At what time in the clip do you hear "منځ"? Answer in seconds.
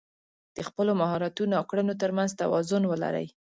2.17-2.31